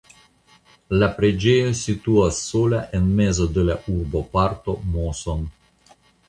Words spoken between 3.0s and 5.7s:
en mezo de la urboparto Moson.